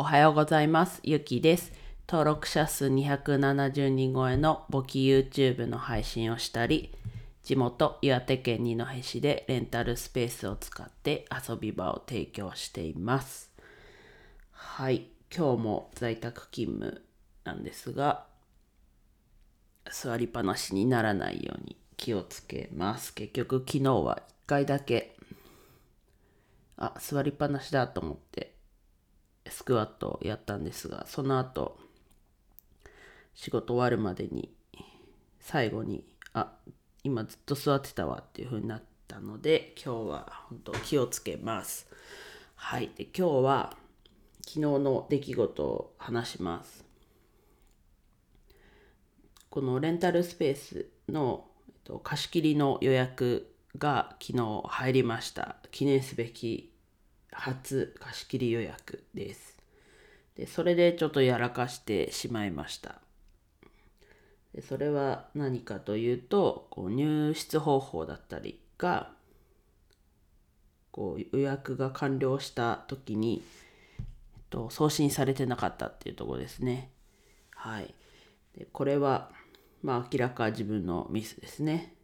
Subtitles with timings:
[0.00, 1.00] おはようございます。
[1.02, 1.72] ゆきです。
[2.08, 6.94] 登録者数270人超えの簿記 YouTube の配信をしたり、
[7.42, 13.52] 地元岩手県二戸市でレンタルスペースを使って遊び場を提供しています。
[14.52, 17.02] はい、今日も在宅勤務
[17.44, 18.24] なんですが、
[19.92, 23.12] 座りっぱなしにならないように気をつけます。
[23.12, 25.14] 結局昨日は1回だけ、
[26.78, 28.49] あ、座りっぱなしだと思って
[29.70, 31.78] クワットやったんですが、その後、
[33.34, 34.52] 仕事終わるまでに、
[35.38, 36.54] 最後に、あ、
[37.04, 41.86] 今ずっと座ってたわっていう風になったので、今日は本当気をつけます。
[42.56, 42.90] はい。
[42.96, 43.76] で、今日は
[44.40, 46.84] 昨日の出来事を話します。
[49.50, 55.58] このレンタルスペースのえっと貸し切りの予約が昨日入りました。
[55.70, 56.72] 記念すべき
[57.30, 59.59] 初貸し切り予約です。
[60.36, 63.00] でそれでちょっとやらかしてしまいました。
[64.54, 69.12] でそれは何かというとこう入室方法だったりが
[70.90, 73.42] こう予約が完了した時に、
[73.98, 74.04] えっ
[74.50, 76.90] と、送信されてなかったっていうところですね。
[77.54, 77.94] はい。
[78.56, 79.30] でこれは
[79.82, 81.94] まあ明らか自分のミスですね。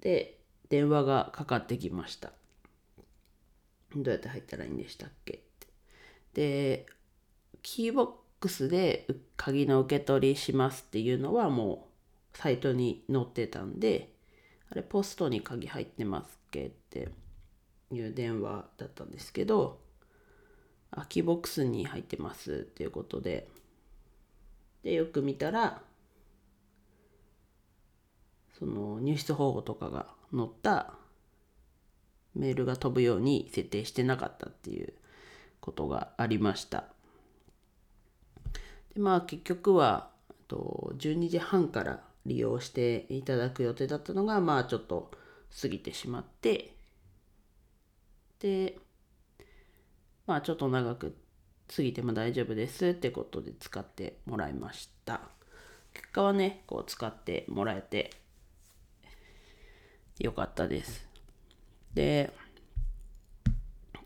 [0.00, 2.32] で電話がかかってきました。
[3.96, 5.43] どうやって入ったらいいんでしたっけ？
[6.34, 6.86] で、
[7.62, 11.88] キーボックスで鍵の受け取りしますっていうのはも
[12.34, 14.12] うサイトに載ってたんで、
[14.70, 17.08] あれポストに鍵入ってますっけって
[17.90, 19.80] いう電話だったんですけど、
[20.90, 23.48] あ、キーボックスに入ってますっていうことで、
[24.82, 25.82] で、よく見たら、
[28.58, 30.94] その入室方法とかが載った
[32.34, 34.92] メールが飛ぶように設定してなかったっていう
[35.64, 36.84] ことがありました。
[38.94, 40.10] でまあ結局は
[40.46, 45.10] と12時半から利用していただく予定だったのがまあちょっと
[45.62, 46.76] 過ぎてしまって
[48.40, 48.76] で
[50.26, 51.16] まあちょっと長く
[51.74, 55.22] 過ぎても大丈夫ですってことで使ってもらいました。
[55.94, 58.10] 結果はねこう使ってもらえて
[60.18, 61.08] よかったです。
[61.94, 62.32] で、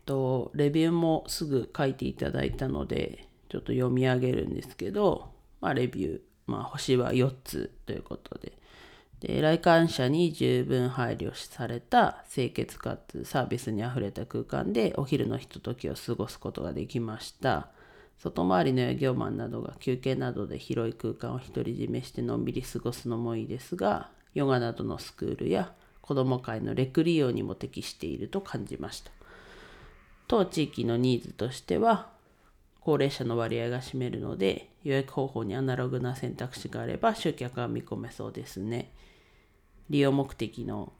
[0.09, 5.29] と、レビューもすぐ書いていただいたので、ちょっと読み上げるんですけど、
[5.61, 8.53] まあ、レビュー、まあ、星は4つということで、
[9.19, 17.69] で、来館者に十分配慮された清潔かつサービスにあふれた空間でお昼のひとときを過ごすことができました。
[18.17, 25.71] 外回りの営業マンなどが休憩などで広い空間を独り占めしてのんびり過ごすのもいいですが、ヨガなどのスクールや
[26.01, 29.18] 子ども会のレク利用にも適していると感じました。
[30.29, 32.07] 当地域のニーズとしては、
[32.81, 38.91] 高齢者の割合が占めるので、予約方法にアナログな選択肢があれば集客が見込めそうですね。
[39.89, 40.93] 利用目的の、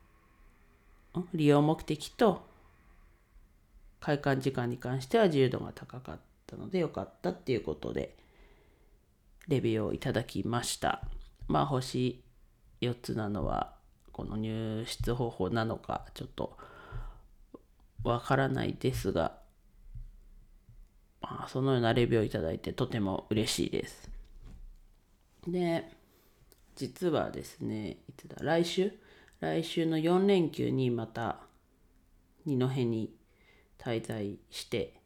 [1.35, 2.41] 利用目的と
[3.99, 8.15] 開館時間に関しては自由度が高かったのでよかったっていうことで、
[9.47, 11.03] レビューをいただきました。
[11.47, 12.23] まあ、星
[12.81, 13.75] 4つなのは、
[14.11, 16.57] この入室方法なのかちょっと
[18.03, 19.37] わからないですが、
[21.21, 24.09] まあ、そのようなレビューをいただいてとても嬉しいです。
[25.47, 25.91] で、
[26.75, 28.93] 実はですね、いつだ、来週？
[29.41, 31.39] 来週の4連休にまた
[32.45, 33.13] 二戸に
[33.77, 34.99] 滞在して、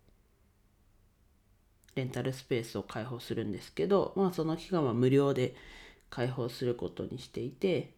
[1.95, 5.55] レンタルスペースを開放するんですけど、まあその期間は無料で
[6.09, 7.93] 開放することにしていて、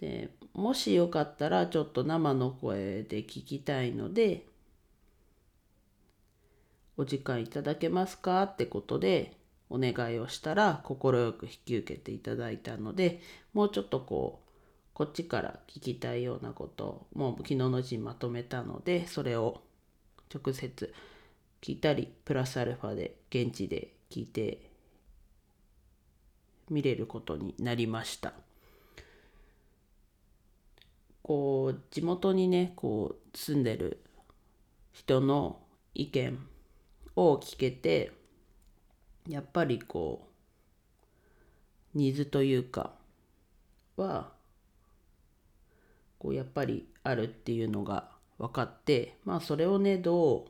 [0.00, 4.46] でもしよかったらちょっと生の声で聞きたいので
[6.96, 9.36] お時間いただけますかってことで
[9.68, 10.96] お願いをしたら快
[11.32, 13.20] く引き受けていただいたので
[13.52, 14.46] もうちょっとこう
[14.94, 19.60] こっちから聞きたいようなことをもう昨日のうちにまとめたのでそれを
[20.34, 20.94] 直接
[21.60, 24.70] 聞いたりプラスアルファで現地で聞いて
[26.70, 28.32] 見れることになりました。
[31.26, 34.00] こう地元にねこう住んでる
[34.92, 35.58] 人の
[35.92, 36.38] 意見
[37.16, 38.12] を聞けて
[39.28, 40.28] やっぱりこ
[41.96, 42.92] うニーズというか
[43.96, 44.30] は
[46.20, 48.08] こうやっぱりあるっていうのが
[48.38, 50.46] 分かってまあそれをねど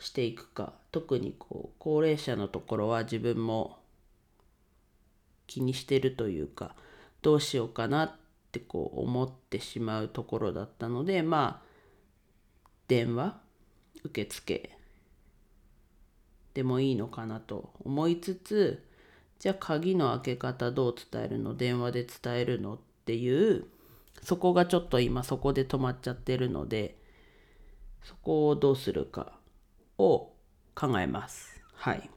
[0.00, 3.78] うしていくか特にこう高齢者のところは自分も
[5.46, 6.74] 気にしてるというか
[7.22, 8.25] どうしようかなって
[8.56, 11.66] ってこう思ってしまうところだったのでまあ
[12.88, 13.38] 電話
[14.04, 14.70] 受付。
[16.54, 18.82] でもいいのかなと思いつつ
[19.38, 21.54] じゃあ鍵の開け方どう伝えるの？
[21.54, 22.74] 電話で伝えるの？
[22.74, 23.66] っていう
[24.22, 26.96] そこがちょっと今そこで止まっちゃってるので
[28.02, 29.38] そこをどうするか
[29.98, 30.32] を
[30.74, 31.60] 考えます。
[31.74, 32.10] はい。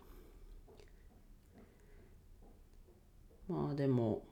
[3.49, 4.23] まあでも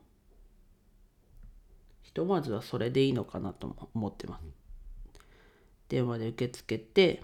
[2.08, 4.44] ひとまずはそれでいいのかなと思ってます
[5.90, 7.22] 電話で受け付けて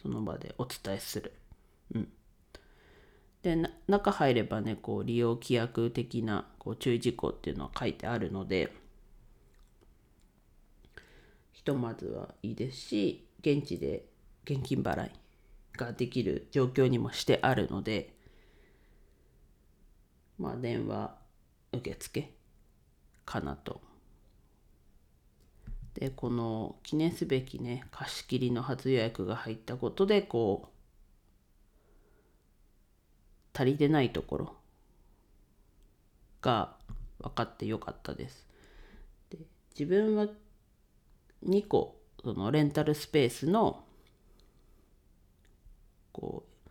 [0.00, 1.34] その場でお伝えする。
[1.94, 2.08] うん、
[3.42, 8.72] で中入ればねこう利用規約的なこう注意事項っていうのは書いてあるので
[11.52, 14.06] ひとまずはいいですし現地で
[14.44, 15.10] 現金払い
[15.76, 18.14] ができる状況にもしてあるので
[20.38, 21.19] まあ電話
[21.72, 22.32] 受付
[23.24, 23.80] かなと
[25.94, 30.68] でこの記念すべきね貸し切りの初予約が入ったことでこ
[33.54, 34.54] う足りてないところ
[36.40, 36.76] が
[37.18, 38.46] 分かってよかったです。
[39.28, 39.38] で
[39.78, 40.26] 自分は
[41.46, 43.84] 2個そのレンタルスペースの
[46.12, 46.70] こう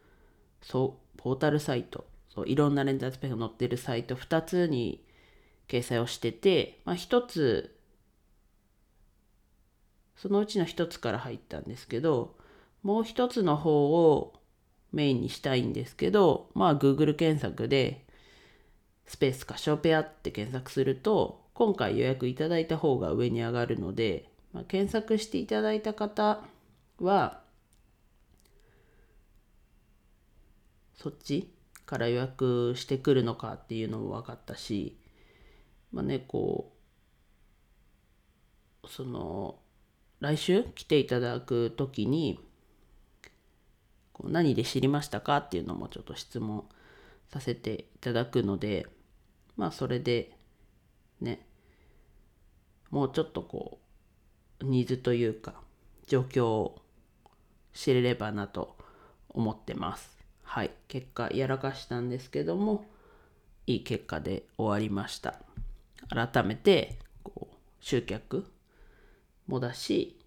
[0.66, 2.06] そうポータルサイト
[2.40, 5.04] そういろんなレンタルスペースが載ってるサイト2つに
[5.68, 7.76] 掲載をしてて、まあ、1つ
[10.16, 12.36] そのうちの一つから入ったんですけど、
[12.82, 14.34] もう一つの方を
[14.94, 18.06] メインにしたいんですけど、まあ Google 検索で
[19.06, 26.42] スペースかショペアって検索すると、今回予約いただいた方が上に上がるので、まあ、検索していただいた方
[27.00, 27.42] は、
[30.96, 31.50] そっち
[31.90, 34.96] から予約してくるのかっていうのも分かったし、
[35.92, 36.72] まあね、こ
[38.84, 39.58] う、その、
[40.20, 42.40] 来週来ていただく時に
[44.14, 46.66] こう何で知りましたかっていうのもちょっと質問
[47.30, 48.86] させていただくので
[49.56, 50.32] まあそれで
[51.22, 51.48] ね
[52.92, 53.80] もうちょっとこ
[54.60, 55.54] うニーズというか
[56.08, 56.82] 状況を
[57.74, 58.76] 知れればなと
[59.30, 60.19] 思ってます。
[60.50, 60.72] はい。
[60.88, 62.84] 結果やらかしたんですけども
[63.68, 65.36] いい結果で終わりました。
[66.10, 68.52] 改めてこう集客
[69.46, 70.20] もだし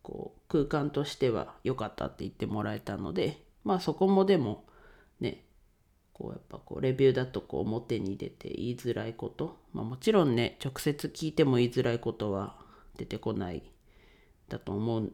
[0.00, 4.64] こう空間としては良かったって言ってもらえたのでまあそこもでも
[5.20, 5.44] ね
[6.14, 12.56] こうやっぱこうレビューだとこう表に出て言いづらいこと、まあ、もちろんね直接聞いても言いづらいことは
[12.96, 13.62] 出てこない
[14.48, 15.12] だと思う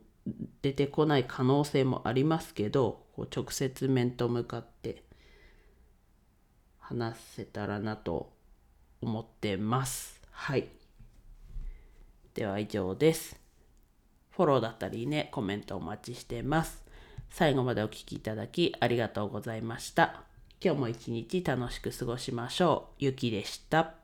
[0.63, 5.03] 出てこない可能性もありますけどこう直接面と向かって
[6.79, 8.33] 話せたらなと
[9.01, 10.21] 思ってます。
[10.31, 10.69] はい。
[12.35, 13.39] では以上です。
[14.31, 16.83] フォローだったりね、コメントお待ちしてます。
[17.31, 20.23] 最後までお聴きいただきありがとうございました。
[20.63, 22.95] 今日も一日楽しく過ごしましょう。
[22.99, 23.98] ゆきでした。